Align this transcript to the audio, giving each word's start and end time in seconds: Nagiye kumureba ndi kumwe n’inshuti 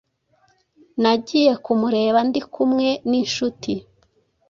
Nagiye 1.01 1.53
kumureba 1.63 2.19
ndi 2.27 2.41
kumwe 2.53 2.87
n’inshuti 3.09 3.73